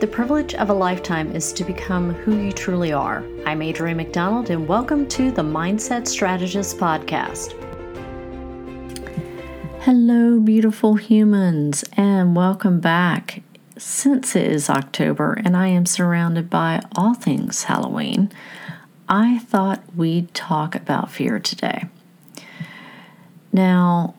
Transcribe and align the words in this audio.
The 0.00 0.06
privilege 0.06 0.54
of 0.54 0.70
a 0.70 0.74
lifetime 0.74 1.34
is 1.34 1.52
to 1.54 1.64
become 1.64 2.14
who 2.14 2.38
you 2.38 2.52
truly 2.52 2.92
are. 2.92 3.18
I'm 3.44 3.58
Adrianne 3.58 3.96
McDonald, 3.96 4.48
and 4.48 4.68
welcome 4.68 5.08
to 5.08 5.32
the 5.32 5.42
Mindset 5.42 6.06
Strategist 6.06 6.78
Podcast. 6.78 7.54
Hello, 9.80 10.38
beautiful 10.38 10.94
humans, 10.94 11.82
and 11.94 12.36
welcome 12.36 12.78
back. 12.78 13.42
Since 13.76 14.36
it 14.36 14.46
is 14.48 14.70
October 14.70 15.32
and 15.32 15.56
I 15.56 15.66
am 15.66 15.84
surrounded 15.84 16.48
by 16.48 16.80
all 16.94 17.14
things 17.14 17.64
Halloween, 17.64 18.30
I 19.08 19.40
thought 19.40 19.82
we'd 19.96 20.32
talk 20.32 20.76
about 20.76 21.10
fear 21.10 21.40
today. 21.40 21.86
Now, 23.52 24.14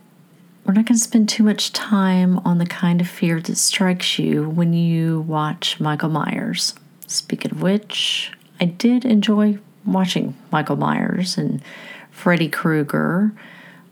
we're 0.69 0.73
not 0.73 0.85
going 0.85 0.99
to 0.99 1.03
spend 1.03 1.27
too 1.27 1.41
much 1.41 1.73
time 1.73 2.37
on 2.45 2.59
the 2.59 2.65
kind 2.67 3.01
of 3.01 3.07
fear 3.07 3.41
that 3.41 3.55
strikes 3.55 4.19
you 4.19 4.47
when 4.47 4.71
you 4.71 5.21
watch 5.21 5.79
Michael 5.79 6.09
Myers. 6.09 6.75
Speaking 7.07 7.49
of 7.49 7.63
which, 7.63 8.31
I 8.61 8.65
did 8.65 9.03
enjoy 9.03 9.57
watching 9.83 10.35
Michael 10.51 10.75
Myers 10.75 11.39
and 11.39 11.63
Freddy 12.11 12.47
Krueger, 12.47 13.31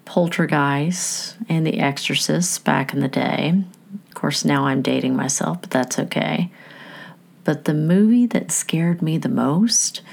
Poltergeist, 0.06 1.38
and 1.50 1.66
The 1.66 1.80
Exorcist 1.80 2.64
back 2.64 2.94
in 2.94 3.00
the 3.00 3.08
day. 3.08 3.64
Of 4.10 4.14
course, 4.14 4.46
now 4.46 4.68
I'm 4.68 4.84
dating 4.84 5.16
myself, 5.16 5.62
but 5.62 5.72
that's 5.72 5.98
okay. 5.98 6.52
But 7.44 7.66
the 7.66 7.74
movie 7.74 8.28
that 8.28 8.52
scared 8.52 9.02
me 9.02 9.18
the 9.18 9.30
most 9.30 10.04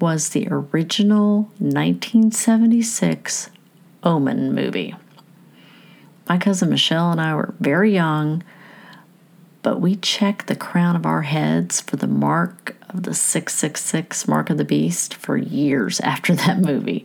was 0.00 0.30
the 0.30 0.48
original 0.50 1.50
1976 1.58 3.50
Omen 4.02 4.54
movie 4.54 4.94
my 6.28 6.38
cousin 6.38 6.70
Michelle 6.70 7.12
and 7.12 7.20
I 7.20 7.34
were 7.34 7.54
very 7.60 7.92
young, 7.92 8.42
but 9.62 9.80
we 9.80 9.96
checked 9.96 10.46
the 10.46 10.56
crown 10.56 10.96
of 10.96 11.06
our 11.06 11.22
heads 11.22 11.80
for 11.80 11.96
the 11.96 12.06
mark 12.06 12.76
of 12.88 13.02
the 13.02 13.14
666 13.14 14.28
mark 14.28 14.50
of 14.50 14.58
the 14.58 14.64
beast 14.64 15.14
for 15.14 15.36
years 15.36 16.00
after 16.00 16.34
that 16.36 16.58
movie. 16.58 17.04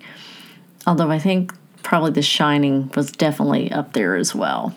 Although 0.85 1.11
I 1.11 1.19
think 1.19 1.53
probably 1.83 2.11
The 2.11 2.21
Shining 2.21 2.91
was 2.95 3.11
definitely 3.11 3.71
up 3.71 3.93
there 3.93 4.15
as 4.15 4.35
well. 4.35 4.75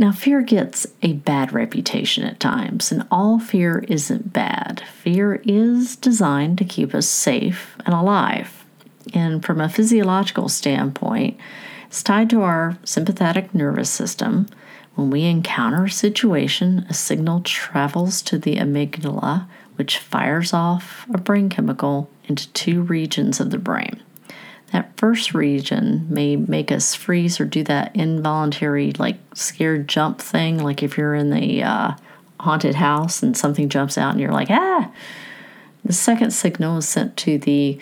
Now, 0.00 0.12
fear 0.12 0.40
gets 0.40 0.86
a 1.02 1.12
bad 1.12 1.52
reputation 1.52 2.24
at 2.24 2.40
times, 2.40 2.90
and 2.90 3.06
all 3.10 3.38
fear 3.38 3.84
isn't 3.86 4.32
bad. 4.32 4.82
Fear 5.02 5.42
is 5.44 5.94
designed 5.94 6.56
to 6.56 6.64
keep 6.64 6.94
us 6.94 7.06
safe 7.06 7.76
and 7.84 7.94
alive. 7.94 8.64
And 9.12 9.44
from 9.44 9.60
a 9.60 9.68
physiological 9.68 10.48
standpoint, 10.48 11.38
it's 11.90 12.04
tied 12.04 12.30
to 12.30 12.42
our 12.42 12.78
sympathetic 12.84 13.52
nervous 13.52 13.90
system. 13.90 14.46
When 14.94 15.10
we 15.10 15.24
encounter 15.24 15.86
a 15.86 15.90
situation, 15.90 16.86
a 16.88 16.94
signal 16.94 17.40
travels 17.40 18.22
to 18.22 18.38
the 18.38 18.58
amygdala, 18.58 19.48
which 19.74 19.98
fires 19.98 20.52
off 20.52 21.04
a 21.12 21.18
brain 21.18 21.48
chemical 21.48 22.08
into 22.28 22.48
two 22.52 22.82
regions 22.82 23.40
of 23.40 23.50
the 23.50 23.58
brain. 23.58 24.00
That 24.70 24.96
first 24.96 25.34
region 25.34 26.06
may 26.08 26.36
make 26.36 26.70
us 26.70 26.94
freeze 26.94 27.40
or 27.40 27.44
do 27.44 27.64
that 27.64 27.96
involuntary, 27.96 28.92
like 28.92 29.16
scared 29.34 29.88
jump 29.88 30.20
thing, 30.20 30.58
like 30.58 30.84
if 30.84 30.96
you're 30.96 31.16
in 31.16 31.30
the 31.30 31.64
uh, 31.64 31.94
haunted 32.38 32.76
house 32.76 33.20
and 33.20 33.36
something 33.36 33.68
jumps 33.68 33.98
out 33.98 34.12
and 34.12 34.20
you're 34.20 34.30
like, 34.30 34.50
ah. 34.50 34.92
The 35.84 35.92
second 35.92 36.30
signal 36.30 36.78
is 36.78 36.88
sent 36.88 37.16
to 37.16 37.36
the 37.36 37.80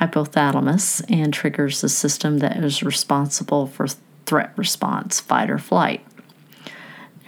hypothalamus 0.00 1.04
and 1.10 1.32
triggers 1.32 1.80
the 1.80 1.88
system 1.88 2.38
that 2.38 2.56
is 2.64 2.82
responsible 2.82 3.66
for 3.66 3.86
threat 4.26 4.52
response, 4.56 5.20
fight 5.20 5.50
or 5.50 5.58
flight. 5.58 6.04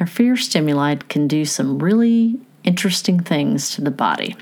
Now, 0.00 0.06
fear 0.06 0.36
stimuli 0.36 0.96
can 1.08 1.28
do 1.28 1.44
some 1.44 1.78
really 1.78 2.40
interesting 2.64 3.20
things 3.20 3.70
to 3.74 3.80
the 3.82 3.90
body. 3.90 4.36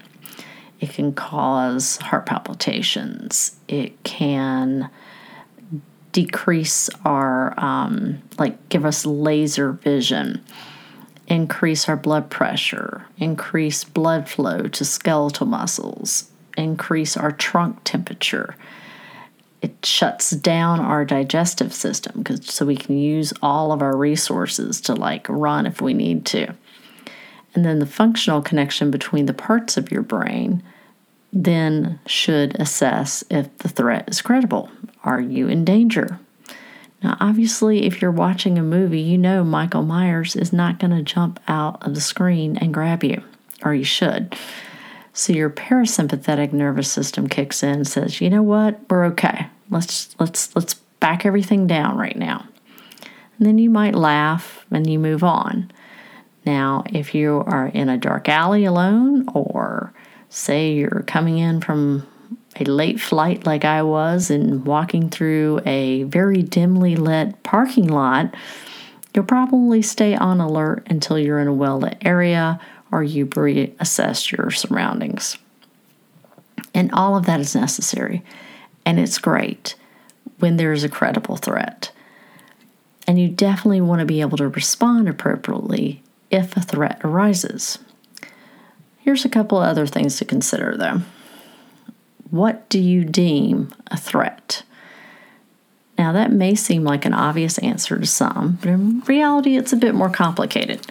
It 0.78 0.91
can 0.91 1.12
cause 1.12 1.97
heart 1.98 2.27
palpitations. 2.27 3.56
It 3.69 4.03
can 4.04 4.91
decrease 6.12 6.88
our, 7.04 7.59
um, 7.59 8.22
like, 8.38 8.69
give 8.69 8.84
us 8.84 9.04
laser 9.04 9.72
vision, 9.72 10.43
increase 11.27 11.88
our 11.88 11.97
blood 11.97 12.31
pressure, 12.31 13.06
increase 13.19 13.84
blood 13.84 14.28
flow 14.28 14.62
to 14.62 14.84
skeletal 14.84 15.47
muscles, 15.47 16.29
increase 16.60 17.16
our 17.16 17.32
trunk 17.32 17.81
temperature. 17.84 18.56
It 19.62 19.84
shuts 19.84 20.31
down 20.31 20.81
our 20.81 21.04
digestive 21.04 21.75
system 21.75 22.25
cause, 22.25 22.47
so 22.47 22.65
we 22.65 22.76
can 22.76 22.97
use 22.97 23.32
all 23.43 23.72
of 23.72 23.82
our 23.82 23.97
resources 23.97 24.81
to 24.82 24.94
like 24.94 25.26
run 25.28 25.66
if 25.66 25.82
we 25.82 25.93
need 25.93 26.25
to. 26.26 26.54
And 27.54 27.65
then 27.65 27.78
the 27.78 27.87
functional 27.87 28.43
connection 28.43 28.91
between 28.91 29.26
the 29.26 29.34
parts 29.34 29.76
of 29.76 29.91
your 29.91 30.03
brain 30.03 30.62
then 31.32 32.00
should 32.06 32.59
assess 32.60 33.22
if 33.31 33.56
the 33.59 33.69
threat 33.69 34.09
is 34.09 34.22
credible. 34.22 34.69
Are 35.04 35.21
you 35.21 35.48
in 35.48 35.65
danger? 35.65 36.19
Now, 37.03 37.16
obviously, 37.21 37.84
if 37.84 38.03
you're 38.03 38.10
watching 38.10 38.59
a 38.59 38.62
movie, 38.62 39.00
you 39.00 39.16
know 39.16 39.42
Michael 39.42 39.82
Myers 39.82 40.37
is 40.37 40.53
not 40.53 40.78
going 40.78 40.91
to 40.91 41.03
jump 41.03 41.41
out 41.48 41.84
of 41.87 41.94
the 41.94 42.00
screen 42.00 42.59
and 42.59 42.75
grab 42.75 43.03
you, 43.03 43.22
or 43.62 43.72
he 43.72 43.82
should. 43.82 44.37
So 45.12 45.32
your 45.32 45.50
parasympathetic 45.50 46.53
nervous 46.53 46.91
system 46.91 47.28
kicks 47.28 47.62
in 47.62 47.71
and 47.71 47.87
says, 47.87 48.21
"You 48.21 48.31
know 48.31 48.43
what? 48.43 48.81
We're 48.88 49.04
okay. 49.06 49.48
Let's 49.69 50.15
let's 50.19 50.54
let's 50.54 50.75
back 51.00 51.26
everything 51.26 51.66
down 51.66 51.97
right 51.97 52.16
now." 52.16 52.44
And 53.38 53.47
then 53.47 53.59
you 53.59 53.71
might 53.71 53.94
laugh 53.94 54.66
and 54.71 54.88
you 54.88 54.98
move 54.98 55.25
on. 55.25 55.71
Now, 56.47 56.84
if 56.87 57.15
you 57.15 57.43
are 57.47 57.66
in 57.66 57.88
a 57.88 57.98
dark 57.98 58.28
alley 58.28 58.65
alone 58.65 59.28
or 59.34 59.93
say 60.28 60.72
you're 60.72 61.04
coming 61.06 61.38
in 61.38 61.60
from 61.60 62.06
a 62.59 62.65
late 62.65 63.00
flight 63.00 63.47
like 63.47 63.65
I 63.65 63.82
was 63.82 64.31
and 64.31 64.65
walking 64.66 65.09
through 65.09 65.60
a 65.65 66.04
very 66.04 66.42
dimly 66.42 66.97
lit 66.97 67.42
parking 67.42 67.88
lot, 67.88 68.34
you'll 69.15 69.25
probably 69.25 69.82
stay 69.82 70.15
on 70.15 70.41
alert 70.41 70.87
until 70.91 71.19
you're 71.19 71.41
in 71.41 71.48
a 71.48 71.54
well 71.54 71.81
lit 71.81 71.98
area 72.03 72.60
or 72.93 73.03
you 73.03 73.27
reassess 73.27 74.33
your 74.33 74.51
surroundings. 74.51 75.39
And 76.75 76.93
all 76.93 77.17
of 77.17 77.27
that 77.27 77.41
is 77.41 77.55
necessary. 77.55 78.23
And 78.84 78.99
it's 78.99 79.19
great 79.19 79.75
when 80.39 80.56
there's 80.56 80.84
a 80.84 80.89
credible 80.89 81.37
threat. 81.37 81.93
And 83.06 83.19
you 83.19 83.28
definitely 83.28 83.81
want 83.81 84.01
to 84.01 84.06
be 84.06 84.21
able 84.21 84.39
to 84.39 84.49
respond 84.49 85.09
appropriately 85.09 86.03
if 86.31 86.56
a 86.56 86.61
threat 86.61 87.01
arises. 87.03 87.78
Here's 88.99 89.25
a 89.25 89.31
couple 89.31 89.59
other 89.59 89.87
things 89.87 90.17
to 90.19 90.25
consider 90.25 90.77
though. 90.77 91.01
What 92.31 92.69
do 92.69 92.78
you 92.78 93.05
deem 93.05 93.72
a 93.89 93.97
threat? 93.97 94.62
Now, 95.99 96.12
that 96.12 96.33
may 96.33 96.55
seem 96.55 96.84
like 96.84 97.05
an 97.05 97.12
obvious 97.12 97.59
answer 97.59 97.99
to 97.99 98.07
some, 98.07 98.59
but 98.62 98.71
in 98.71 99.01
reality, 99.01 99.59
it's 99.59 99.75
a 99.75 99.77
bit 99.77 99.95
more 99.95 100.09
complicated. 100.09 100.87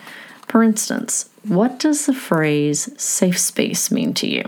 For 0.49 0.63
instance, 0.63 1.29
what 1.43 1.79
does 1.79 2.07
the 2.07 2.13
phrase 2.13 2.89
safe 3.01 3.37
space 3.37 3.91
mean 3.91 4.15
to 4.15 4.27
you? 4.27 4.43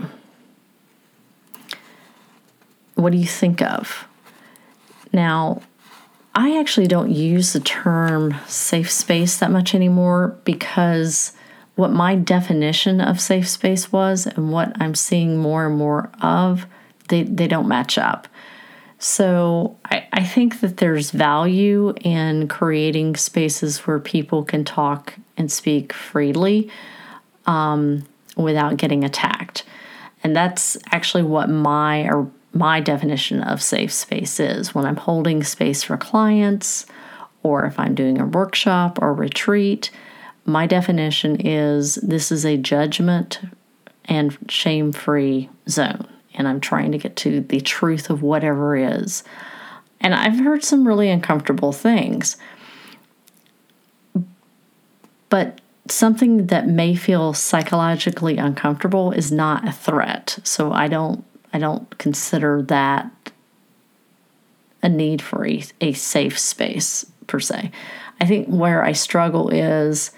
What 2.96 3.12
do 3.12 3.18
you 3.18 3.26
think 3.26 3.62
of? 3.62 4.06
Now, 5.12 5.62
I 6.34 6.58
actually 6.58 6.88
don't 6.88 7.10
use 7.10 7.52
the 7.52 7.60
term 7.60 8.34
safe 8.46 8.90
space 8.90 9.38
that 9.38 9.50
much 9.50 9.74
anymore 9.74 10.36
because 10.44 11.32
what 11.76 11.92
my 11.92 12.16
definition 12.16 13.00
of 13.00 13.20
safe 13.20 13.48
space 13.48 13.92
was 13.92 14.26
and 14.26 14.50
what 14.50 14.72
I'm 14.80 14.94
seeing 14.94 15.38
more 15.38 15.66
and 15.66 15.76
more 15.76 16.10
of, 16.20 16.66
they, 17.08 17.22
they 17.22 17.46
don't 17.46 17.68
match 17.68 17.96
up. 17.96 18.26
So 19.02 19.76
I, 19.84 20.06
I 20.12 20.22
think 20.22 20.60
that 20.60 20.76
there's 20.76 21.10
value 21.10 21.92
in 22.02 22.46
creating 22.46 23.16
spaces 23.16 23.80
where 23.80 23.98
people 23.98 24.44
can 24.44 24.64
talk 24.64 25.14
and 25.36 25.50
speak 25.50 25.92
freely 25.92 26.70
um, 27.44 28.06
without 28.36 28.76
getting 28.76 29.02
attacked. 29.02 29.64
And 30.22 30.36
that's 30.36 30.78
actually 30.92 31.24
what 31.24 31.50
my 31.50 32.02
or 32.04 32.30
my 32.52 32.78
definition 32.78 33.42
of 33.42 33.60
safe 33.60 33.92
space 33.92 34.38
is. 34.38 34.72
When 34.72 34.86
I'm 34.86 34.98
holding 34.98 35.42
space 35.42 35.82
for 35.82 35.96
clients, 35.96 36.86
or 37.42 37.64
if 37.64 37.80
I'm 37.80 37.96
doing 37.96 38.20
a 38.20 38.26
workshop 38.26 39.00
or 39.02 39.12
retreat, 39.12 39.90
my 40.44 40.68
definition 40.68 41.44
is 41.44 41.96
this 41.96 42.30
is 42.30 42.44
a 42.44 42.56
judgment 42.56 43.40
and 44.04 44.38
shame 44.48 44.92
free 44.92 45.50
zone. 45.68 46.06
And 46.34 46.48
I'm 46.48 46.60
trying 46.60 46.92
to 46.92 46.98
get 46.98 47.16
to 47.16 47.40
the 47.40 47.60
truth 47.60 48.10
of 48.10 48.22
whatever 48.22 48.76
is. 48.76 49.22
And 50.00 50.14
I've 50.14 50.38
heard 50.38 50.64
some 50.64 50.86
really 50.86 51.10
uncomfortable 51.10 51.72
things. 51.72 52.36
But 55.28 55.60
something 55.88 56.46
that 56.46 56.68
may 56.68 56.94
feel 56.94 57.32
psychologically 57.34 58.36
uncomfortable 58.36 59.12
is 59.12 59.30
not 59.32 59.66
a 59.66 59.72
threat. 59.72 60.38
So 60.44 60.72
I 60.72 60.88
don't 60.88 61.24
I 61.52 61.58
don't 61.58 61.98
consider 61.98 62.62
that 62.62 63.10
a 64.82 64.88
need 64.88 65.20
for 65.20 65.46
a, 65.46 65.62
a 65.80 65.92
safe 65.92 66.38
space 66.38 67.06
per 67.26 67.38
se. 67.38 67.70
I 68.20 68.26
think 68.26 68.48
where 68.48 68.82
I 68.82 68.92
struggle 68.92 69.48
is 69.50 70.10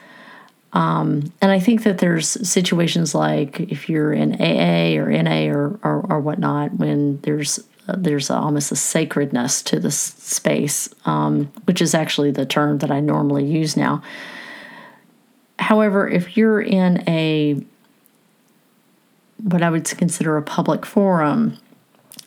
Um, 0.74 1.32
and 1.40 1.52
I 1.52 1.60
think 1.60 1.84
that 1.84 1.98
there's 1.98 2.28
situations 2.48 3.14
like 3.14 3.60
if 3.60 3.88
you're 3.88 4.12
in 4.12 4.34
AA 4.34 5.00
or 5.00 5.10
NA 5.10 5.46
or, 5.46 5.78
or, 5.84 6.04
or 6.10 6.20
whatnot, 6.20 6.74
when 6.74 7.20
there's 7.20 7.60
uh, 7.86 7.94
there's 7.96 8.28
almost 8.28 8.72
a 8.72 8.76
sacredness 8.76 9.62
to 9.62 9.78
the 9.78 9.90
space, 9.90 10.92
um, 11.04 11.52
which 11.66 11.80
is 11.80 11.94
actually 11.94 12.32
the 12.32 12.44
term 12.44 12.78
that 12.78 12.90
I 12.90 13.00
normally 13.00 13.44
use 13.44 13.76
now. 13.76 14.02
However, 15.60 16.08
if 16.08 16.36
you're 16.36 16.60
in 16.60 17.08
a 17.08 17.62
what 19.42 19.62
I 19.62 19.70
would 19.70 19.84
consider 19.84 20.36
a 20.36 20.42
public 20.42 20.84
forum 20.84 21.58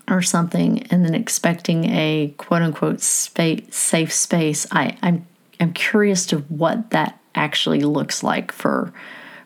or 0.08 0.22
something, 0.22 0.84
and 0.84 1.04
then 1.04 1.16
expecting 1.16 1.86
a 1.86 2.34
quote 2.38 2.62
unquote 2.62 3.02
space, 3.02 3.76
safe 3.76 4.14
space, 4.14 4.66
I, 4.72 4.98
I'm 5.02 5.28
I'm 5.60 5.74
curious 5.74 6.26
to 6.28 6.38
what 6.38 6.92
that 6.92 7.20
actually 7.38 7.82
looks 7.82 8.24
like 8.24 8.52
for 8.52 8.92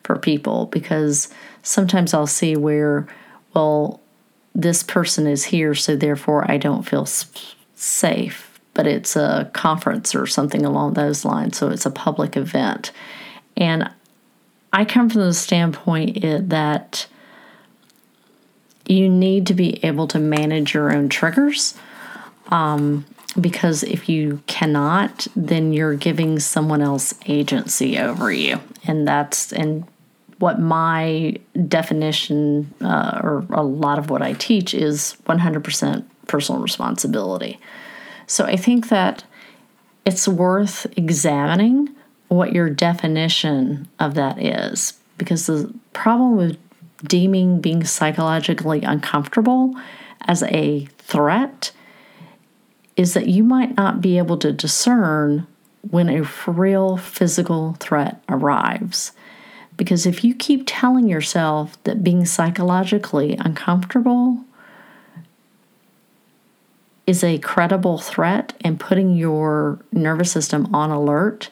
for 0.03 0.17
people 0.17 0.65
because 0.67 1.31
sometimes 1.61 2.13
I'll 2.13 2.25
see 2.25 2.55
where 2.55 3.07
well 3.53 3.99
this 4.55 4.81
person 4.81 5.27
is 5.27 5.45
here 5.45 5.75
so 5.75 5.95
therefore 5.95 6.49
I 6.49 6.57
don't 6.57 6.83
feel 6.83 7.05
safe 7.75 8.59
but 8.73 8.87
it's 8.87 9.15
a 9.15 9.51
conference 9.53 10.15
or 10.15 10.25
something 10.25 10.65
along 10.65 10.93
those 10.93 11.25
lines 11.25 11.57
so 11.57 11.69
it's 11.69 11.85
a 11.85 11.91
public 11.91 12.37
event. 12.37 12.91
And 13.57 13.91
I 14.73 14.85
come 14.85 15.09
from 15.09 15.21
the 15.21 15.33
standpoint 15.33 16.21
that 16.21 17.07
you 18.87 19.09
need 19.09 19.47
to 19.47 19.53
be 19.53 19.83
able 19.83 20.07
to 20.07 20.19
manage 20.19 20.73
your 20.73 20.93
own 20.93 21.09
triggers 21.09 21.75
um, 22.47 23.05
because 23.39 23.83
if 23.83 24.09
you 24.09 24.41
cannot, 24.47 25.27
then 25.35 25.73
you're 25.73 25.95
giving 25.95 26.39
someone 26.39 26.81
else 26.81 27.13
agency 27.27 27.97
over 27.97 28.31
you. 28.31 28.59
And 28.85 29.07
that's 29.07 29.53
and 29.53 29.85
what 30.39 30.59
my 30.59 31.37
definition 31.67 32.73
uh, 32.81 33.19
or 33.23 33.45
a 33.51 33.63
lot 33.63 33.99
of 33.99 34.09
what 34.09 34.21
I 34.21 34.33
teach 34.33 34.73
is 34.73 35.15
100% 35.27 36.03
personal 36.27 36.61
responsibility. 36.61 37.59
So 38.27 38.45
I 38.45 38.55
think 38.55 38.89
that 38.89 39.23
it's 40.05 40.27
worth 40.27 40.87
examining 40.97 41.89
what 42.27 42.53
your 42.53 42.69
definition 42.69 43.87
of 43.99 44.15
that 44.15 44.41
is 44.41 44.93
because 45.17 45.45
the 45.45 45.71
problem 45.93 46.37
with 46.37 46.57
deeming 47.03 47.61
being 47.61 47.83
psychologically 47.83 48.81
uncomfortable 48.83 49.75
as 50.27 50.43
a 50.43 50.85
threat 50.97 51.71
is 52.95 53.13
that 53.13 53.27
you 53.27 53.43
might 53.43 53.75
not 53.77 54.01
be 54.01 54.17
able 54.17 54.37
to 54.37 54.51
discern 54.51 55.47
when 55.89 56.09
a 56.09 56.27
real 56.45 56.97
physical 56.97 57.75
threat 57.79 58.21
arrives. 58.29 59.11
Because 59.77 60.05
if 60.05 60.23
you 60.23 60.35
keep 60.35 60.63
telling 60.65 61.07
yourself 61.07 61.81
that 61.85 62.03
being 62.03 62.25
psychologically 62.25 63.35
uncomfortable 63.39 64.43
is 67.07 67.23
a 67.23 67.39
credible 67.39 67.97
threat 67.97 68.53
and 68.61 68.79
putting 68.79 69.15
your 69.15 69.79
nervous 69.91 70.31
system 70.31 70.73
on 70.73 70.91
alert, 70.91 71.49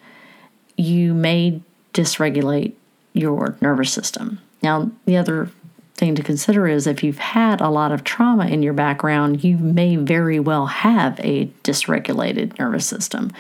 you 0.78 1.14
may 1.14 1.62
dysregulate 1.94 2.74
your 3.14 3.58
nervous 3.62 3.92
system. 3.92 4.40
Now, 4.62 4.92
the 5.06 5.18
other 5.18 5.50
thing 6.00 6.16
to 6.16 6.24
consider 6.24 6.68
is 6.68 6.88
if 6.88 7.04
you've 7.04 7.20
had 7.20 7.62
a 7.62 7.70
lot 7.70 7.92
of 7.92 8.04
trauma 8.04 8.48
in 8.48 8.64
your 8.64 8.74
background, 8.74 9.44
you 9.44 9.58
may 9.58 9.98
very 9.98 10.40
well 10.40 10.66
have 10.66 11.20
a 11.20 11.48
dysregulated 11.64 12.58
nervous 12.58 12.88
system. 12.88 13.32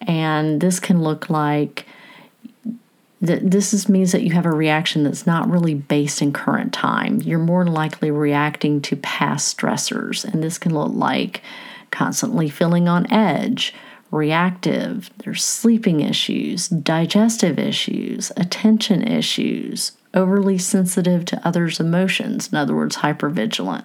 And 0.00 0.60
this 0.60 0.80
can 0.80 1.02
look 1.02 1.30
like 1.30 1.86
that 3.20 3.48
this 3.48 3.72
is, 3.72 3.88
means 3.88 4.10
that 4.10 4.22
you 4.22 4.32
have 4.32 4.46
a 4.46 4.50
reaction 4.50 5.04
that's 5.04 5.26
not 5.26 5.48
really 5.48 5.74
based 5.74 6.20
in 6.20 6.32
current 6.32 6.72
time. 6.72 7.20
You're 7.22 7.38
more 7.38 7.64
likely 7.64 8.10
reacting 8.10 8.80
to 8.82 8.96
past 8.96 9.56
stressors. 9.56 10.24
And 10.24 10.42
this 10.42 10.58
can 10.58 10.74
look 10.74 10.92
like 10.92 11.42
constantly 11.92 12.48
feeling 12.48 12.88
on 12.88 13.10
edge, 13.12 13.74
reactive, 14.10 15.10
there's 15.18 15.44
sleeping 15.44 16.00
issues, 16.00 16.68
digestive 16.68 17.60
issues, 17.60 18.32
attention 18.36 19.06
issues, 19.06 19.92
overly 20.14 20.58
sensitive 20.58 21.24
to 21.26 21.46
others' 21.46 21.80
emotions, 21.80 22.48
in 22.48 22.58
other 22.58 22.74
words, 22.74 22.96
hypervigilant. 22.96 23.84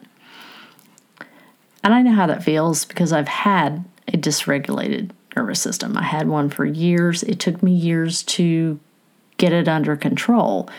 And 1.84 1.94
I 1.94 2.02
know 2.02 2.14
how 2.14 2.28
that 2.28 2.44
feels 2.44 2.86
because 2.86 3.14
I've 3.14 3.28
had 3.28 3.86
a 4.08 4.18
dysregulated 4.18 5.12
nervous 5.36 5.62
system. 5.62 5.98
I 5.98 6.04
had 6.04 6.28
one 6.28 6.50
for 6.50 6.66
years. 6.66 7.24
It 7.24 7.40
took 7.40 7.62
me 7.62 7.72
years 7.72 8.24
to 8.24 8.80
get 9.38 9.54
it 9.54 9.68
under 9.68 9.96
control. 9.96 10.70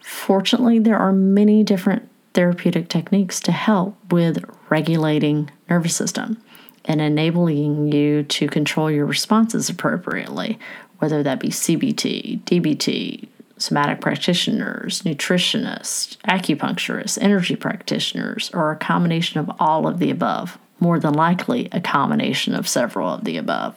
Fortunately, 0.00 0.78
there 0.78 0.98
are 0.98 1.12
many 1.12 1.62
different 1.62 2.08
therapeutic 2.34 2.88
techniques 2.88 3.40
to 3.40 3.52
help 3.52 3.96
with 4.12 4.44
regulating 4.68 5.50
nervous 5.68 5.94
system 5.94 6.42
and 6.84 7.00
enabling 7.00 7.92
you 7.92 8.22
to 8.22 8.48
control 8.48 8.90
your 8.90 9.04
responses 9.04 9.68
appropriately, 9.68 10.58
whether 10.98 11.22
that 11.22 11.40
be 11.40 11.48
CBT, 11.48 12.42
DBT, 12.44 13.28
somatic 13.58 14.00
practitioners, 14.00 15.02
nutritionists, 15.02 16.16
acupuncturists, 16.28 17.18
energy 17.20 17.56
practitioners, 17.56 18.50
or 18.54 18.70
a 18.70 18.76
combination 18.76 19.40
of 19.40 19.50
all 19.58 19.86
of 19.86 19.98
the 19.98 20.10
above. 20.10 20.58
More 20.80 21.00
than 21.00 21.14
likely, 21.14 21.68
a 21.72 21.80
combination 21.80 22.54
of 22.54 22.68
several 22.68 23.08
of 23.08 23.24
the 23.24 23.36
above. 23.36 23.76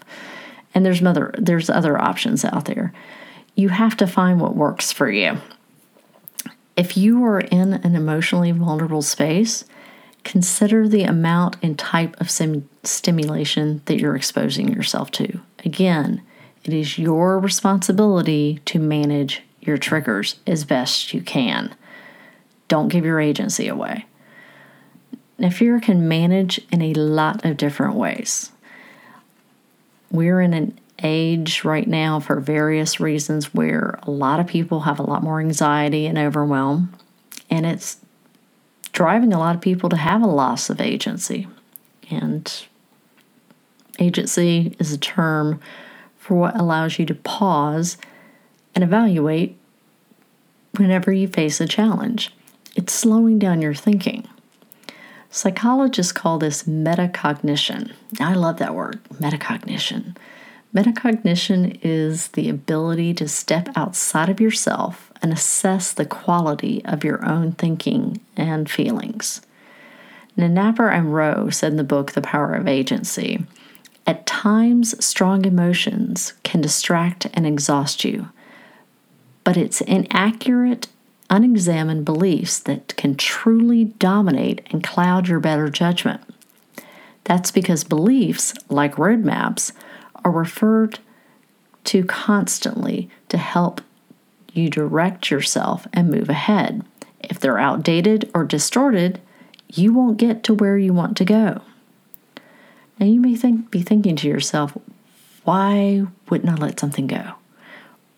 And 0.74 0.86
there's 0.86 1.04
other 1.04 1.34
there's 1.38 1.70
other 1.70 2.00
options 2.00 2.46
out 2.46 2.66
there. 2.66 2.94
You 3.56 3.70
have 3.70 3.98
to 3.98 4.08
find 4.08 4.40
what 4.40 4.56
works 4.56 4.92
for 4.92 5.10
you. 5.10 5.38
If 6.78 6.96
you 6.96 7.24
are 7.26 7.42
in 7.42 7.74
an 7.74 7.96
emotionally 7.96 8.52
vulnerable 8.52 9.02
space, 9.02 9.66
consider 10.24 10.88
the 10.88 11.04
amount 11.04 11.58
and 11.62 11.78
type 11.78 12.20
of 12.22 12.30
sim- 12.30 12.70
stimulation 12.84 13.82
that 13.86 14.00
you're 14.00 14.16
exposing 14.16 14.72
yourself 14.72 15.12
to. 15.12 15.42
Again, 15.66 16.22
it 16.64 16.74
is 16.74 16.98
your 16.98 17.40
responsibility 17.40 18.60
to 18.66 18.80
manage 18.80 19.44
your 19.62 19.78
triggers 19.78 20.36
as 20.46 20.66
best 20.66 21.14
you 21.14 21.22
can. 21.22 21.76
Don't 22.68 22.88
give 22.88 23.06
your 23.06 23.20
agency 23.20 23.68
away. 23.68 24.06
Now, 25.38 25.50
fear 25.50 25.80
can 25.80 26.08
manage 26.08 26.60
in 26.72 26.82
a 26.82 26.94
lot 26.94 27.46
of 27.46 27.58
different 27.58 27.96
ways. 27.96 28.52
We're 30.12 30.42
in 30.42 30.54
an 30.54 30.80
age 31.04 31.64
right 31.64 31.88
now 31.88 32.20
for 32.20 32.40
various 32.40 33.00
reasons 33.00 33.54
where 33.54 34.00
a 34.04 34.12
lot 34.12 34.40
of 34.40 34.48
people 34.48 34.82
have 34.82 35.00
a 35.00 35.04
lot 35.04 35.24
more 35.24 35.40
anxiety 35.40 36.06
and 36.06 36.18
overwhelm, 36.18 36.94
and 37.50 37.66
it's 37.66 37.98
driving 38.92 39.34
a 39.34 39.40
lot 39.40 39.56
of 39.56 39.62
people 39.62 39.90
to 39.90 39.98
have 39.98 40.22
a 40.22 40.28
loss 40.28 40.70
of 40.70 40.80
agency. 40.82 41.48
And 42.10 42.52
agency 44.00 44.76
is 44.80 44.92
a 44.92 44.98
term 44.98 45.60
for 46.18 46.36
what 46.36 46.60
allows 46.60 47.00
you 47.00 47.06
to 47.06 47.16
pause 47.16 47.98
and 48.76 48.84
evaluate 48.84 49.58
whenever 50.78 51.12
you 51.12 51.28
face 51.28 51.60
a 51.60 51.68
challenge. 51.68 52.34
It's 52.76 52.94
slowing 52.94 53.40
down 53.40 53.62
your 53.62 53.74
thinking. 53.74 54.28
Psychologists 55.30 56.12
call 56.12 56.40
this 56.40 56.64
metacognition. 56.64 57.94
I 58.20 58.34
love 58.34 58.58
that 58.58 58.76
word, 58.76 59.02
metacognition. 59.14 60.16
Metacognition 60.74 61.80
is 61.82 62.30
the 62.30 62.50
ability 62.50 63.14
to 63.16 63.28
step 63.28 63.70
outside 63.76 64.30
of 64.30 64.40
yourself 64.40 65.12
and 65.22 65.34
assess 65.34 65.92
the 65.92 66.06
quality 66.06 66.84
of 66.86 67.04
your 67.04 67.26
own 67.26 67.52
thinking 67.52 68.22
and 68.38 68.70
feelings. 68.70 69.42
Napper 70.38 70.90
and 70.90 71.14
Rao 71.14 71.50
said 71.50 71.72
in 71.72 71.78
the 71.78 71.84
book 71.84 72.14
The 72.14 72.22
Power 72.22 72.54
of 72.54 72.68
Agency 72.68 73.46
At 74.08 74.26
times, 74.26 75.04
strong 75.04 75.46
emotions 75.46 76.34
can 76.44 76.62
distract 76.62 77.28
and 77.34 77.46
exhaust 77.46 78.04
you 78.04 78.30
but 79.44 79.58
it's 79.58 79.82
inaccurate, 79.82 80.88
unexamined 81.30 82.06
beliefs 82.06 82.60
that 82.60 82.96
can 82.98 83.16
truly 83.16 83.86
dominate 83.86 84.62
and 84.72 84.84
cloud 84.84 85.28
your 85.28 85.40
better 85.40 85.70
judgment. 85.70 86.22
That's 87.24 87.52
because 87.52 87.84
beliefs, 87.84 88.54
like 88.70 88.96
roadmaps, 88.96 89.72
are 90.24 90.32
referred 90.32 91.00
to 91.86 92.04
constantly 92.04 93.10
to 93.30 93.38
help 93.38 93.82
you 94.54 94.70
direct 94.70 95.32
yourself 95.32 95.88
and 95.94 96.10
move 96.10 96.30
ahead. 96.30 96.84
If 97.20 97.40
they're 97.40 97.60
outdated 97.60 98.30
or 98.34 98.44
distorted, 98.44 99.20
you 99.70 99.94
won't 99.94 100.18
get 100.18 100.44
to 100.44 100.54
where 100.54 100.78
you 100.78 100.94
want 100.94 101.16
to 101.18 101.26
go. 101.26 101.62
Now 103.00 103.06
you 103.06 103.20
may 103.20 103.36
think, 103.36 103.72
be 103.72 103.82
thinking 103.82 104.16
to 104.18 104.28
yourself, 104.28 104.78
why 105.44 106.06
wouldn't 106.30 106.52
I 106.52 106.56
let 106.62 106.80
something 106.80 107.08
go? 107.08 107.34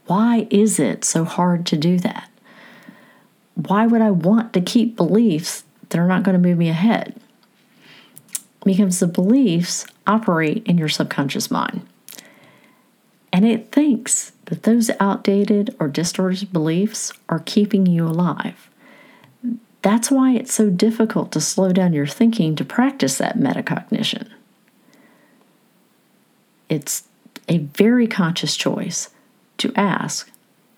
Why 0.05 0.47
is 0.49 0.79
it 0.79 1.05
so 1.05 1.23
hard 1.23 1.65
to 1.67 1.77
do 1.77 1.97
that? 1.99 2.29
Why 3.55 3.85
would 3.85 4.01
I 4.01 4.11
want 4.11 4.53
to 4.53 4.61
keep 4.61 4.95
beliefs 4.95 5.63
that 5.89 5.99
are 5.99 6.07
not 6.07 6.23
going 6.23 6.33
to 6.33 6.47
move 6.47 6.57
me 6.57 6.69
ahead? 6.69 7.19
Because 8.65 8.99
the 8.99 9.07
beliefs 9.07 9.85
operate 10.07 10.65
in 10.65 10.77
your 10.77 10.89
subconscious 10.89 11.51
mind. 11.51 11.87
And 13.31 13.45
it 13.45 13.71
thinks 13.71 14.31
that 14.45 14.63
those 14.63 14.91
outdated 14.99 15.75
or 15.79 15.87
distorted 15.87 16.53
beliefs 16.53 17.11
are 17.29 17.39
keeping 17.39 17.85
you 17.85 18.05
alive. 18.05 18.69
That's 19.81 20.11
why 20.11 20.33
it's 20.33 20.53
so 20.53 20.69
difficult 20.69 21.31
to 21.33 21.41
slow 21.41 21.71
down 21.71 21.93
your 21.93 22.07
thinking 22.07 22.55
to 22.55 22.63
practice 22.63 23.17
that 23.17 23.37
metacognition. 23.37 24.29
It's 26.69 27.03
a 27.49 27.57
very 27.57 28.07
conscious 28.07 28.55
choice 28.55 29.09
to 29.57 29.73
ask, 29.75 30.31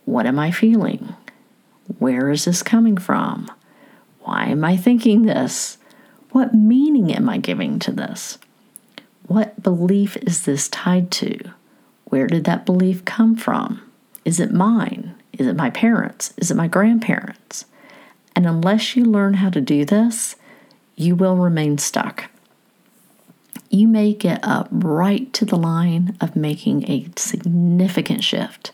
What 0.06 0.26
am 0.26 0.40
I 0.40 0.52
feeling? 0.52 1.16
Where 2.00 2.32
is 2.32 2.46
this 2.46 2.64
coming 2.64 2.98
from? 2.98 3.52
Why 4.22 4.46
am 4.46 4.64
I 4.64 4.76
thinking 4.76 5.24
this? 5.24 5.78
What 6.32 6.54
meaning 6.54 7.14
am 7.14 7.30
I 7.30 7.38
giving 7.38 7.80
to 7.80 7.92
this? 7.92 8.38
What 9.28 9.62
belief 9.62 10.18
is 10.18 10.46
this 10.46 10.68
tied 10.70 11.12
to? 11.12 11.38
Where 12.06 12.28
did 12.28 12.44
that 12.46 12.66
belief 12.66 13.06
come 13.06 13.36
from? 13.36 13.82
Is 14.24 14.40
it 14.40 14.52
mine? 14.52 15.16
Is 15.34 15.48
it 15.48 15.56
my 15.56 15.70
parents? 15.70 16.34
Is 16.38 16.52
it 16.52 16.58
my 16.58 16.68
grandparents? 16.68 17.66
And 18.36 18.46
unless 18.46 18.96
you 18.96 19.06
learn 19.06 19.36
how 19.36 19.50
to 19.50 19.62
do 19.62 19.86
this, 19.86 20.36
you 20.96 21.16
will 21.16 21.38
remain 21.38 21.78
stuck. 21.78 22.30
You 23.76 23.90
may 23.90 24.14
get 24.14 24.40
up 24.42 24.70
right 24.72 25.34
to 25.34 25.44
the 25.44 25.58
line 25.58 26.16
of 26.22 26.38
making 26.38 26.90
a 26.90 27.10
significant 27.18 28.24
shift, 28.24 28.72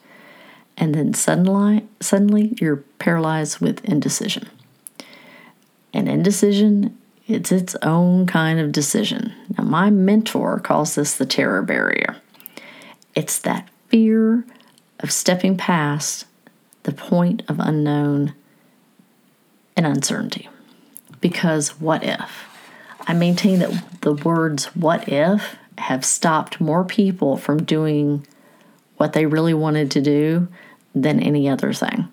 and 0.78 0.94
then 0.94 1.16
suddenly, 1.16 1.88
suddenly 2.00 2.54
you're 2.62 2.84
paralyzed 3.00 3.62
with 3.62 3.84
indecision. 3.84 4.48
And 5.92 6.08
indecision 6.08 7.00
it's 7.28 7.52
its 7.52 7.76
own 7.82 8.28
kind 8.28 8.60
of 8.60 8.72
decision. 8.72 9.34
Now, 9.58 9.64
my 9.64 9.90
mentor 9.90 10.60
calls 10.60 10.94
this 10.94 11.16
the 11.16 11.26
terror 11.26 11.64
barrier. 11.64 12.18
It's 13.16 13.40
that 13.40 13.70
fear 13.90 14.46
of 15.00 15.12
stepping 15.12 15.58
past 15.58 16.28
the 16.84 16.92
point 16.92 17.42
of 17.48 17.60
unknown 17.60 18.36
and 19.76 19.88
uncertainty. 19.88 20.48
Because 21.22 21.80
what 21.82 22.04
if? 22.04 22.51
I 23.08 23.14
maintain 23.14 23.60
that 23.60 24.02
the 24.02 24.14
words 24.14 24.66
what 24.76 25.10
if 25.10 25.56
have 25.78 26.06
stopped 26.06 26.62
more 26.62 26.84
people 26.84 27.38
from 27.38 27.64
doing 27.64 28.26
what 28.98 29.14
they 29.14 29.26
really 29.26 29.54
wanted 29.54 29.92
to 29.92 30.02
do 30.02 30.48
than 30.94 31.20
any 31.20 31.50
other 31.50 31.74
thing. 31.74 32.08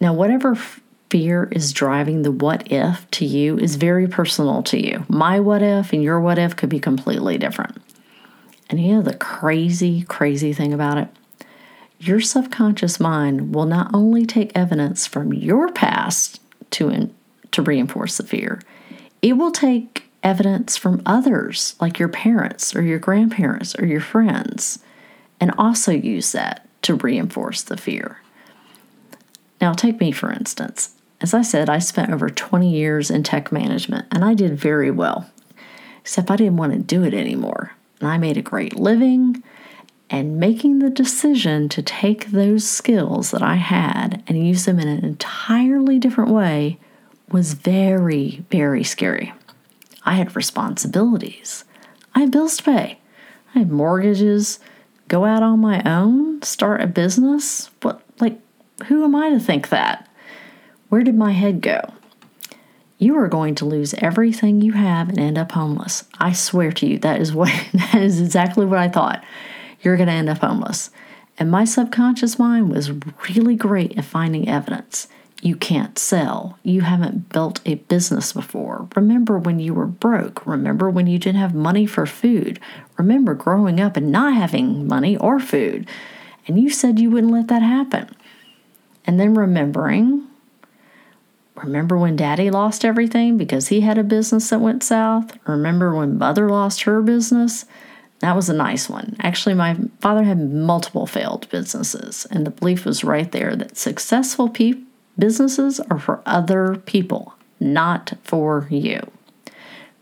Now, 0.00 0.14
whatever 0.14 0.56
fear 1.10 1.48
is 1.50 1.72
driving 1.72 2.22
the 2.22 2.30
what 2.30 2.70
if 2.70 3.10
to 3.10 3.26
you 3.26 3.58
is 3.58 3.74
very 3.74 4.06
personal 4.06 4.62
to 4.62 4.80
you. 4.80 5.04
My 5.08 5.40
what 5.40 5.62
if 5.62 5.92
and 5.92 6.02
your 6.02 6.20
what 6.20 6.38
if 6.38 6.56
could 6.56 6.68
be 6.68 6.78
completely 6.78 7.36
different. 7.36 7.82
And 8.70 8.80
you 8.80 8.94
know 8.94 9.02
the 9.02 9.16
crazy, 9.16 10.02
crazy 10.02 10.52
thing 10.52 10.72
about 10.72 10.98
it? 10.98 11.08
Your 11.98 12.20
subconscious 12.20 13.00
mind 13.00 13.54
will 13.54 13.66
not 13.66 13.90
only 13.92 14.24
take 14.24 14.52
evidence 14.54 15.06
from 15.06 15.34
your 15.34 15.72
past 15.72 16.40
to, 16.70 16.88
in, 16.88 17.12
to 17.50 17.60
reinforce 17.60 18.16
the 18.16 18.22
fear, 18.22 18.60
it 19.22 19.34
will 19.34 19.52
take 19.52 20.10
evidence 20.22 20.76
from 20.76 21.02
others, 21.06 21.74
like 21.80 21.98
your 21.98 22.08
parents 22.08 22.74
or 22.74 22.82
your 22.82 22.98
grandparents 22.98 23.78
or 23.78 23.86
your 23.86 24.00
friends, 24.00 24.78
and 25.40 25.52
also 25.56 25.92
use 25.92 26.32
that 26.32 26.66
to 26.82 26.94
reinforce 26.94 27.62
the 27.62 27.76
fear. 27.76 28.20
Now, 29.60 29.72
take 29.72 30.00
me 30.00 30.12
for 30.12 30.32
instance. 30.32 30.94
As 31.20 31.34
I 31.34 31.42
said, 31.42 31.68
I 31.68 31.78
spent 31.78 32.12
over 32.12 32.30
20 32.30 32.70
years 32.70 33.10
in 33.10 33.22
tech 33.22 33.52
management 33.52 34.06
and 34.10 34.24
I 34.24 34.34
did 34.34 34.58
very 34.58 34.90
well, 34.90 35.30
except 36.00 36.30
I 36.30 36.36
didn't 36.36 36.56
want 36.56 36.72
to 36.72 36.78
do 36.78 37.04
it 37.04 37.12
anymore. 37.12 37.72
And 38.00 38.08
I 38.08 38.16
made 38.16 38.38
a 38.38 38.42
great 38.42 38.76
living. 38.76 39.42
And 40.12 40.38
making 40.38 40.80
the 40.80 40.90
decision 40.90 41.68
to 41.68 41.82
take 41.82 42.32
those 42.32 42.68
skills 42.68 43.30
that 43.30 43.42
I 43.42 43.54
had 43.54 44.24
and 44.26 44.44
use 44.44 44.64
them 44.64 44.80
in 44.80 44.88
an 44.88 45.04
entirely 45.04 46.00
different 46.00 46.30
way 46.30 46.80
was 47.30 47.54
very, 47.54 48.44
very 48.50 48.84
scary. 48.84 49.32
I 50.04 50.14
had 50.14 50.34
responsibilities, 50.34 51.64
I 52.14 52.20
had 52.20 52.30
bills 52.30 52.56
to 52.58 52.62
pay, 52.62 52.98
I 53.54 53.60
had 53.60 53.70
mortgages, 53.70 54.58
go 55.08 55.24
out 55.24 55.42
on 55.42 55.60
my 55.60 55.82
own, 55.84 56.40
start 56.42 56.80
a 56.80 56.86
business. 56.86 57.70
What, 57.82 58.02
like, 58.20 58.38
who 58.86 59.04
am 59.04 59.14
I 59.14 59.30
to 59.30 59.40
think 59.40 59.68
that? 59.68 60.08
Where 60.88 61.02
did 61.02 61.14
my 61.14 61.32
head 61.32 61.60
go? 61.60 61.92
You 62.98 63.16
are 63.18 63.28
going 63.28 63.54
to 63.56 63.64
lose 63.64 63.94
everything 63.94 64.60
you 64.60 64.72
have 64.72 65.08
and 65.08 65.18
end 65.18 65.38
up 65.38 65.52
homeless. 65.52 66.04
I 66.18 66.32
swear 66.32 66.70
to 66.72 66.86
you, 66.86 66.98
that 66.98 67.20
is 67.20 67.32
what 67.32 67.48
that 67.74 67.94
is 67.96 68.20
exactly 68.20 68.66
what 68.66 68.78
I 68.78 68.88
thought. 68.88 69.24
You're 69.82 69.96
going 69.96 70.08
to 70.08 70.12
end 70.12 70.28
up 70.28 70.38
homeless. 70.38 70.90
And 71.38 71.50
my 71.50 71.64
subconscious 71.64 72.38
mind 72.38 72.70
was 72.70 72.92
really 73.28 73.56
great 73.56 73.96
at 73.96 74.04
finding 74.04 74.48
evidence. 74.48 75.08
You 75.42 75.56
can't 75.56 75.98
sell. 75.98 76.58
You 76.62 76.82
haven't 76.82 77.30
built 77.30 77.60
a 77.64 77.76
business 77.76 78.32
before. 78.32 78.88
Remember 78.94 79.38
when 79.38 79.58
you 79.58 79.72
were 79.72 79.86
broke. 79.86 80.46
Remember 80.46 80.90
when 80.90 81.06
you 81.06 81.18
didn't 81.18 81.40
have 81.40 81.54
money 81.54 81.86
for 81.86 82.04
food. 82.04 82.60
Remember 82.98 83.34
growing 83.34 83.80
up 83.80 83.96
and 83.96 84.12
not 84.12 84.34
having 84.34 84.86
money 84.86 85.16
or 85.16 85.40
food. 85.40 85.88
And 86.46 86.60
you 86.60 86.68
said 86.68 86.98
you 86.98 87.10
wouldn't 87.10 87.32
let 87.32 87.48
that 87.48 87.62
happen. 87.62 88.14
And 89.06 89.18
then 89.18 89.34
remembering 89.34 90.26
Remember 91.62 91.98
when 91.98 92.16
daddy 92.16 92.50
lost 92.50 92.84
everything 92.84 93.36
because 93.36 93.68
he 93.68 93.80
had 93.82 93.98
a 93.98 94.04
business 94.04 94.48
that 94.50 94.60
went 94.60 94.82
south? 94.82 95.36
Remember 95.46 95.94
when 95.94 96.16
mother 96.16 96.48
lost 96.48 96.82
her 96.82 97.02
business? 97.02 97.66
That 98.20 98.36
was 98.36 98.48
a 98.48 98.54
nice 98.54 98.88
one. 98.88 99.16
Actually, 99.20 99.54
my 99.54 99.76
father 100.00 100.24
had 100.24 100.52
multiple 100.52 101.06
failed 101.06 101.48
businesses, 101.50 102.26
and 102.30 102.46
the 102.46 102.50
belief 102.50 102.84
was 102.84 103.04
right 103.04 103.30
there 103.30 103.56
that 103.56 103.76
successful 103.76 104.48
pe- 104.48 104.74
businesses 105.20 105.78
are 105.78 105.98
for 105.98 106.22
other 106.26 106.76
people, 106.86 107.34
not 107.60 108.14
for 108.24 108.66
you. 108.70 109.00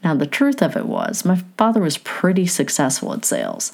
Now, 0.02 0.14
the 0.14 0.26
truth 0.26 0.62
of 0.62 0.76
it 0.76 0.86
was, 0.86 1.24
my 1.24 1.42
father 1.56 1.80
was 1.80 1.98
pretty 1.98 2.46
successful 2.46 3.12
at 3.12 3.24
sales, 3.24 3.72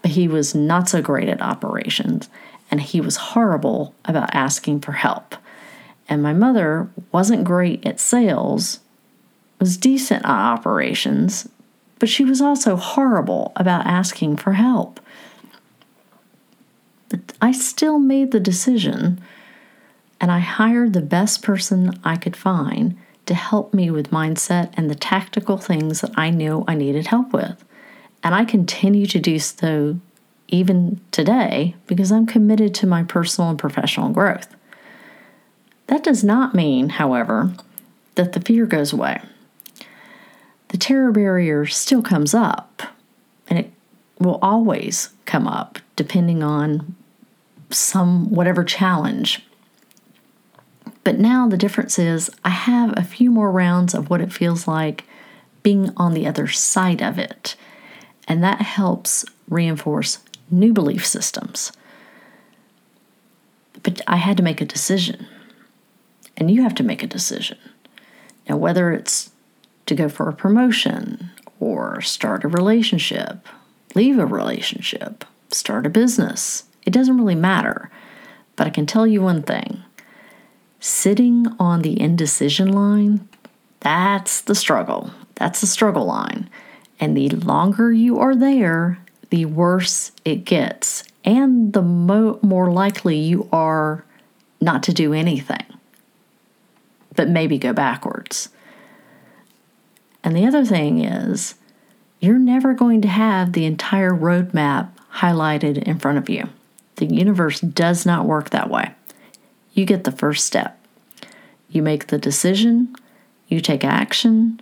but 0.00 0.12
he 0.12 0.28
was 0.28 0.54
not 0.54 0.88
so 0.88 1.02
great 1.02 1.28
at 1.28 1.42
operations, 1.42 2.28
and 2.70 2.80
he 2.80 3.00
was 3.00 3.16
horrible 3.16 3.94
about 4.04 4.34
asking 4.34 4.80
for 4.80 4.92
help. 4.92 5.34
And 6.08 6.22
my 6.22 6.32
mother 6.32 6.88
wasn't 7.10 7.44
great 7.44 7.84
at 7.84 7.98
sales, 7.98 8.78
was 9.58 9.76
decent 9.76 10.24
at 10.24 10.30
operations, 10.30 11.48
but 11.98 12.08
she 12.08 12.24
was 12.24 12.40
also 12.40 12.76
horrible 12.76 13.52
about 13.56 13.86
asking 13.86 14.36
for 14.36 14.52
help. 14.52 15.00
But 17.08 17.32
I 17.40 17.52
still 17.52 17.98
made 17.98 18.30
the 18.30 18.40
decision 18.40 19.20
and 20.20 20.30
I 20.30 20.38
hired 20.38 20.92
the 20.92 21.00
best 21.00 21.42
person 21.42 21.98
I 22.04 22.16
could 22.16 22.36
find 22.36 22.96
to 23.26 23.34
help 23.34 23.74
me 23.74 23.90
with 23.90 24.10
mindset 24.10 24.72
and 24.74 24.88
the 24.88 24.94
tactical 24.94 25.58
things 25.58 26.00
that 26.00 26.12
I 26.16 26.30
knew 26.30 26.64
I 26.66 26.74
needed 26.74 27.08
help 27.08 27.32
with. 27.32 27.64
And 28.22 28.34
I 28.34 28.44
continue 28.44 29.06
to 29.06 29.18
do 29.18 29.38
so 29.38 29.98
even 30.48 31.00
today 31.10 31.74
because 31.86 32.12
I'm 32.12 32.26
committed 32.26 32.74
to 32.76 32.86
my 32.86 33.02
personal 33.02 33.50
and 33.50 33.58
professional 33.58 34.10
growth. 34.10 34.54
That 35.88 36.04
does 36.04 36.24
not 36.24 36.54
mean, 36.54 36.90
however, 36.90 37.52
that 38.14 38.32
the 38.32 38.40
fear 38.40 38.66
goes 38.66 38.92
away. 38.92 39.20
The 40.68 40.78
terror 40.78 41.12
barrier 41.12 41.66
still 41.66 42.02
comes 42.02 42.34
up, 42.34 42.82
and 43.48 43.58
it 43.58 43.70
will 44.18 44.38
always 44.42 45.10
come 45.24 45.46
up 45.46 45.78
depending 45.94 46.42
on 46.42 46.96
some 47.70 48.30
whatever 48.30 48.64
challenge. 48.64 49.45
But 51.06 51.20
now 51.20 51.46
the 51.46 51.56
difference 51.56 52.00
is 52.00 52.32
I 52.44 52.48
have 52.48 52.92
a 52.98 53.04
few 53.04 53.30
more 53.30 53.52
rounds 53.52 53.94
of 53.94 54.10
what 54.10 54.20
it 54.20 54.32
feels 54.32 54.66
like 54.66 55.04
being 55.62 55.92
on 55.96 56.14
the 56.14 56.26
other 56.26 56.48
side 56.48 57.00
of 57.00 57.16
it. 57.16 57.54
And 58.26 58.42
that 58.42 58.60
helps 58.60 59.24
reinforce 59.48 60.18
new 60.50 60.72
belief 60.72 61.06
systems. 61.06 61.70
But 63.84 64.00
I 64.08 64.16
had 64.16 64.36
to 64.38 64.42
make 64.42 64.60
a 64.60 64.64
decision 64.64 65.28
and 66.36 66.50
you 66.50 66.64
have 66.64 66.74
to 66.74 66.82
make 66.82 67.04
a 67.04 67.06
decision. 67.06 67.58
Now, 68.48 68.56
whether 68.56 68.90
it's 68.90 69.30
to 69.86 69.94
go 69.94 70.08
for 70.08 70.28
a 70.28 70.32
promotion 70.32 71.30
or 71.60 72.00
start 72.00 72.42
a 72.42 72.48
relationship, 72.48 73.46
leave 73.94 74.18
a 74.18 74.26
relationship, 74.26 75.24
start 75.52 75.86
a 75.86 75.88
business, 75.88 76.64
it 76.82 76.92
doesn't 76.92 77.16
really 77.16 77.36
matter. 77.36 77.92
But 78.56 78.66
I 78.66 78.70
can 78.70 78.86
tell 78.86 79.06
you 79.06 79.22
one 79.22 79.44
thing 79.44 79.84
sitting 80.80 81.46
on 81.58 81.82
the 81.82 82.00
indecision 82.00 82.72
line, 82.72 83.28
that's 83.80 84.40
the 84.40 84.54
struggle. 84.54 85.10
That's 85.34 85.60
the 85.60 85.66
struggle 85.66 86.06
line. 86.06 86.48
And 86.98 87.16
the 87.16 87.28
longer 87.28 87.92
you 87.92 88.18
are 88.18 88.34
there, 88.34 88.98
the 89.30 89.44
worse 89.44 90.12
it 90.24 90.44
gets, 90.44 91.04
and 91.24 91.72
the 91.72 91.82
mo- 91.82 92.38
more 92.42 92.70
likely 92.70 93.16
you 93.16 93.48
are 93.52 94.04
not 94.60 94.82
to 94.84 94.94
do 94.94 95.12
anything 95.12 95.64
but 97.16 97.28
maybe 97.28 97.58
go 97.58 97.72
backwards. 97.72 98.50
And 100.22 100.36
the 100.36 100.46
other 100.46 100.64
thing 100.64 101.02
is, 101.02 101.54
you're 102.20 102.38
never 102.38 102.74
going 102.74 103.00
to 103.02 103.08
have 103.08 103.52
the 103.52 103.64
entire 103.64 104.12
roadmap 104.12 104.90
highlighted 105.14 105.82
in 105.82 105.98
front 105.98 106.18
of 106.18 106.28
you. 106.28 106.48
The 106.96 107.06
universe 107.06 107.60
does 107.60 108.06
not 108.06 108.26
work 108.26 108.50
that 108.50 108.70
way. 108.70 108.92
You 109.76 109.84
get 109.84 110.04
the 110.04 110.10
first 110.10 110.46
step. 110.46 110.78
You 111.68 111.82
make 111.82 112.06
the 112.06 112.16
decision, 112.16 112.96
you 113.46 113.60
take 113.60 113.84
action, 113.84 114.58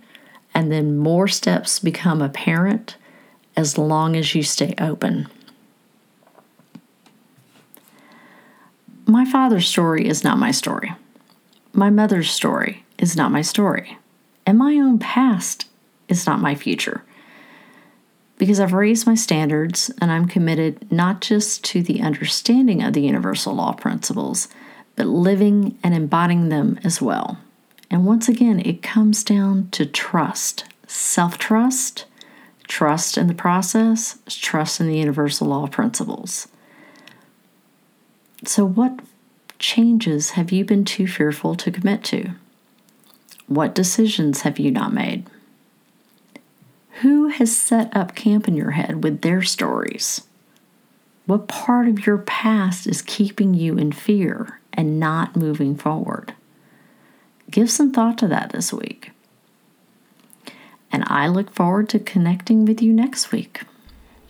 and 0.53 0.69
then 0.69 0.97
more 0.97 1.29
steps 1.29 1.79
become 1.79 2.21
apparent 2.21 2.97
as 3.55 3.77
long 3.77 4.17
as 4.17 4.35
you 4.35 4.43
stay 4.43 4.75
open. 4.77 5.27
My 9.05 9.23
father's 9.23 9.69
story 9.69 10.05
is 10.05 10.25
not 10.25 10.37
my 10.37 10.51
story. 10.51 10.93
My 11.71 11.89
mother's 11.89 12.29
story 12.29 12.83
is 12.97 13.15
not 13.15 13.31
my 13.31 13.41
story. 13.41 13.97
And 14.45 14.57
my 14.57 14.73
own 14.73 14.99
past 14.99 15.65
is 16.09 16.27
not 16.27 16.41
my 16.41 16.55
future. 16.55 17.03
Because 18.37 18.59
I've 18.59 18.73
raised 18.73 19.07
my 19.07 19.15
standards 19.15 19.89
and 20.01 20.11
I'm 20.11 20.27
committed 20.27 20.91
not 20.91 21.21
just 21.21 21.63
to 21.65 21.81
the 21.81 22.01
understanding 22.01 22.83
of 22.83 22.91
the 22.91 23.01
universal 23.01 23.53
law 23.53 23.71
principles, 23.71 24.49
but 24.95 25.07
living 25.07 25.77
and 25.83 25.93
embodying 25.93 26.49
them 26.49 26.79
as 26.83 27.01
well. 27.01 27.37
And 27.89 28.05
once 28.05 28.27
again, 28.27 28.59
it 28.59 28.81
comes 28.81 29.23
down 29.23 29.69
to 29.71 29.85
trust 29.85 30.65
self 30.87 31.37
trust, 31.37 32.05
trust 32.67 33.17
in 33.17 33.27
the 33.27 33.33
process, 33.33 34.17
trust 34.27 34.79
in 34.79 34.87
the 34.87 34.97
universal 34.97 35.47
law 35.47 35.67
principles. 35.67 36.47
So, 38.43 38.65
what 38.65 38.99
changes 39.59 40.31
have 40.31 40.51
you 40.51 40.65
been 40.65 40.85
too 40.85 41.07
fearful 41.07 41.55
to 41.55 41.71
commit 41.71 42.03
to? 42.05 42.31
What 43.47 43.75
decisions 43.75 44.41
have 44.41 44.59
you 44.59 44.71
not 44.71 44.93
made? 44.93 45.27
Who 47.01 47.27
has 47.27 47.55
set 47.55 47.95
up 47.95 48.15
camp 48.15 48.47
in 48.47 48.55
your 48.55 48.71
head 48.71 49.03
with 49.03 49.21
their 49.21 49.41
stories? 49.41 50.21
What 51.25 51.47
part 51.47 51.87
of 51.87 52.05
your 52.05 52.19
past 52.19 52.87
is 52.87 53.01
keeping 53.01 53.53
you 53.53 53.77
in 53.77 53.91
fear 53.91 54.59
and 54.75 54.99
not 54.99 55.35
moving 55.35 55.75
forward? 55.75 56.33
Give 57.49 57.69
some 57.69 57.91
thought 57.91 58.17
to 58.19 58.27
that 58.27 58.51
this 58.51 58.71
week. 58.73 59.11
And 60.91 61.03
I 61.07 61.27
look 61.27 61.51
forward 61.51 61.89
to 61.89 61.99
connecting 61.99 62.65
with 62.65 62.81
you 62.81 62.93
next 62.93 63.31
week. 63.31 63.61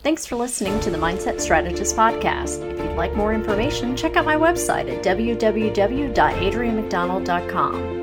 Thanks 0.02 0.26
for 0.26 0.36
listening 0.36 0.78
to 0.80 0.90
the 0.90 0.98
Mindset 0.98 1.40
Strategist 1.40 1.96
podcast. 1.96 2.62
If 2.72 2.78
you'd 2.78 2.96
like 2.96 3.16
more 3.16 3.34
information, 3.34 3.96
check 3.96 4.16
out 4.16 4.24
my 4.24 4.36
website 4.36 4.88
at 4.88 5.04
www.adriannemcdonald.com. 5.04 7.95